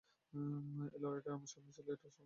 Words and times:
এই 0.93 0.99
লড়াইটাই 1.03 1.33
আমার 1.33 1.47
স্বপ্নে 1.47 1.71
ছিল 1.71 1.87
এটা 1.87 1.97
স্বপ্ন 1.97 1.99
ছিল 1.99 2.07
না। 2.07 2.19